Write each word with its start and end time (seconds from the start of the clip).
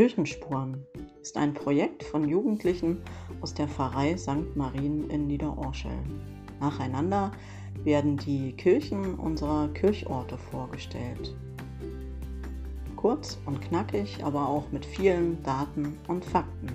Kirchenspuren 0.00 0.86
ist 1.20 1.36
ein 1.36 1.52
Projekt 1.52 2.02
von 2.02 2.26
Jugendlichen 2.26 3.02
aus 3.42 3.52
der 3.52 3.68
Pfarrei 3.68 4.16
St. 4.16 4.56
Marien 4.56 5.10
in 5.10 5.26
Niederorschel. 5.26 5.92
Nacheinander 6.58 7.32
werden 7.84 8.16
die 8.16 8.52
Kirchen 8.52 9.16
unserer 9.16 9.68
Kirchorte 9.74 10.38
vorgestellt. 10.38 11.36
Kurz 12.96 13.38
und 13.44 13.60
knackig, 13.60 14.24
aber 14.24 14.48
auch 14.48 14.72
mit 14.72 14.86
vielen 14.86 15.42
Daten 15.42 15.98
und 16.08 16.24
Fakten. 16.24 16.70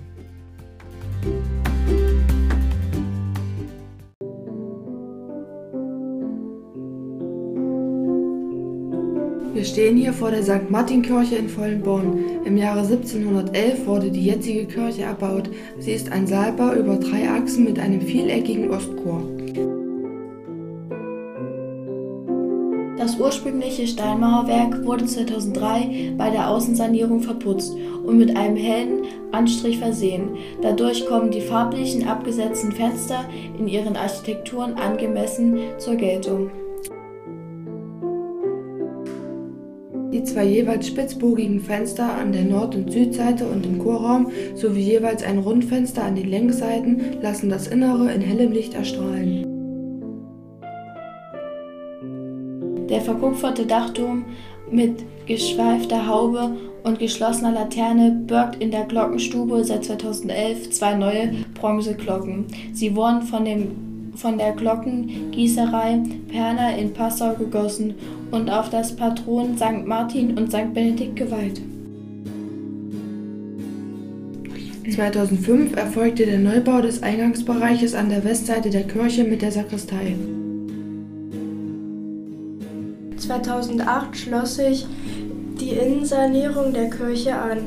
Stehen 9.66 9.96
hier 9.96 10.12
vor 10.12 10.30
der 10.30 10.42
St. 10.42 10.70
Martin-Kirche 10.70 11.36
in 11.36 11.48
Vollenborn. 11.48 12.24
Im 12.44 12.56
Jahre 12.56 12.80
1711 12.80 13.86
wurde 13.86 14.10
die 14.10 14.24
jetzige 14.24 14.66
Kirche 14.66 15.02
erbaut. 15.02 15.50
Sie 15.78 15.92
ist 15.92 16.10
ein 16.12 16.26
Saalbau 16.26 16.74
über 16.74 16.96
drei 16.96 17.28
Achsen 17.28 17.64
mit 17.64 17.78
einem 17.78 18.00
vieleckigen 18.00 18.70
Ostchor. 18.70 19.22
Das 22.98 23.20
ursprüngliche 23.20 23.86
Steinmauerwerk 23.86 24.84
wurde 24.84 25.04
2003 25.04 26.14
bei 26.16 26.30
der 26.30 26.50
Außensanierung 26.50 27.20
verputzt 27.20 27.72
und 28.04 28.18
mit 28.18 28.36
einem 28.36 28.56
hellen 28.56 29.02
Anstrich 29.32 29.78
versehen. 29.78 30.30
Dadurch 30.62 31.06
kommen 31.06 31.30
die 31.30 31.40
farblichen 31.40 32.08
abgesetzten 32.08 32.72
Fenster 32.72 33.24
in 33.58 33.68
ihren 33.68 33.96
Architekturen 33.96 34.74
angemessen 34.74 35.58
zur 35.78 35.94
Geltung. 35.94 36.50
Die 40.16 40.24
zwei 40.24 40.46
jeweils 40.46 40.86
spitzbogigen 40.86 41.60
Fenster 41.60 42.10
an 42.14 42.32
der 42.32 42.44
Nord- 42.44 42.74
und 42.74 42.90
Südseite 42.90 43.46
und 43.46 43.66
im 43.66 43.78
Chorraum 43.78 44.30
sowie 44.54 44.80
jeweils 44.80 45.22
ein 45.22 45.36
Rundfenster 45.36 46.04
an 46.04 46.16
den 46.16 46.30
Längsseiten 46.30 47.20
lassen 47.20 47.50
das 47.50 47.66
Innere 47.66 48.10
in 48.10 48.22
hellem 48.22 48.50
Licht 48.50 48.72
erstrahlen. 48.72 49.44
Der 52.88 53.02
verkupferte 53.02 53.66
Dachturm 53.66 54.24
mit 54.70 55.04
geschweifter 55.26 56.06
Haube 56.06 56.56
und 56.82 56.98
geschlossener 56.98 57.52
Laterne 57.52 58.22
birgt 58.26 58.62
in 58.62 58.70
der 58.70 58.84
Glockenstube 58.84 59.64
seit 59.64 59.84
2011 59.84 60.70
zwei 60.70 60.94
neue 60.94 61.44
Bronzeglocken. 61.52 62.46
Sie 62.72 62.96
wurden 62.96 63.20
von 63.20 63.44
dem 63.44 63.95
von 64.16 64.38
der 64.38 64.52
Glockengießerei 64.52 66.00
Perner 66.28 66.76
in 66.76 66.92
Passau 66.92 67.34
gegossen 67.34 67.94
und 68.30 68.50
auf 68.50 68.70
das 68.70 68.96
Patron 68.96 69.56
St. 69.56 69.86
Martin 69.86 70.36
und 70.36 70.50
St. 70.50 70.72
Benedikt 70.72 71.16
geweiht. 71.16 71.60
2005 74.90 75.76
erfolgte 75.76 76.26
der 76.26 76.38
Neubau 76.38 76.80
des 76.80 77.02
Eingangsbereiches 77.02 77.94
an 77.94 78.08
der 78.08 78.24
Westseite 78.24 78.70
der 78.70 78.84
Kirche 78.84 79.24
mit 79.24 79.42
der 79.42 79.52
Sakristei. 79.52 80.14
2008 83.18 84.16
schloss 84.16 84.56
sich 84.56 84.86
die 85.60 85.70
Innensanierung 85.70 86.72
der 86.72 86.90
Kirche 86.90 87.34
an. 87.36 87.58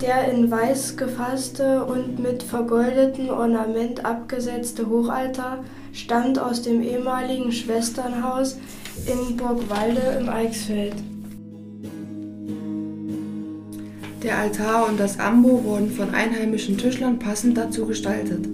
Der 0.00 0.32
in 0.32 0.48
weiß 0.48 0.96
gefasste 0.96 1.84
und 1.84 2.20
mit 2.20 2.44
vergoldetem 2.44 3.30
Ornament 3.30 4.04
abgesetzte 4.04 4.88
Hochaltar 4.88 5.64
stammt 5.92 6.38
aus 6.38 6.62
dem 6.62 6.82
ehemaligen 6.82 7.50
Schwesternhaus 7.50 8.58
in 9.06 9.36
Burgwalde 9.36 10.18
im 10.20 10.28
Eichsfeld. 10.28 10.94
Der 14.22 14.38
Altar 14.38 14.88
und 14.88 15.00
das 15.00 15.18
Ambo 15.18 15.64
wurden 15.64 15.90
von 15.90 16.14
einheimischen 16.14 16.78
Tischlern 16.78 17.18
passend 17.18 17.58
dazu 17.58 17.84
gestaltet. 17.86 18.46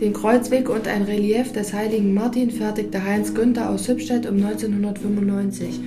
Den 0.00 0.12
Kreuzweg 0.12 0.68
und 0.68 0.86
ein 0.86 1.02
Relief 1.02 1.52
des 1.52 1.72
heiligen 1.72 2.14
Martin 2.14 2.50
fertigte 2.50 3.02
Heinz 3.02 3.34
Günther 3.34 3.70
aus 3.70 3.88
Hübstedt 3.88 4.26
um 4.26 4.36
1995. 4.36 5.80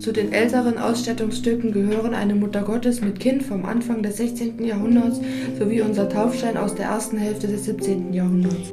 Zu 0.00 0.12
den 0.12 0.32
älteren 0.32 0.78
Ausstattungsstücken 0.78 1.72
gehören 1.72 2.14
eine 2.14 2.34
Muttergottes 2.34 3.02
mit 3.02 3.20
Kind 3.20 3.42
vom 3.42 3.66
Anfang 3.66 4.02
des 4.02 4.16
16. 4.16 4.64
Jahrhunderts 4.64 5.20
sowie 5.58 5.82
unser 5.82 6.08
Taufstein 6.08 6.56
aus 6.56 6.74
der 6.74 6.86
ersten 6.86 7.18
Hälfte 7.18 7.46
des 7.46 7.66
17. 7.66 8.14
Jahrhunderts. 8.14 8.72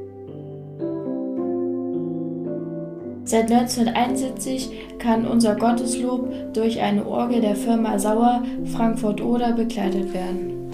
Seit 3.26 3.52
1971 3.52 4.72
kann 5.00 5.28
unser 5.28 5.56
Gotteslob 5.56 6.54
durch 6.54 6.80
eine 6.80 7.06
Orgel 7.06 7.42
der 7.42 7.58
Firma 7.58 8.00
Sauer 8.00 8.44
Frankfurt-Oder 8.74 9.52
begleitet 9.52 10.14
werden. 10.14 10.67